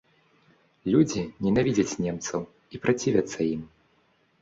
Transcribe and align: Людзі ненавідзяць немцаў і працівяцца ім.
Людзі 0.93 1.21
ненавідзяць 1.47 1.99
немцаў 2.07 2.41
і 2.51 2.75
працівяцца 2.89 3.37
ім. 3.55 3.61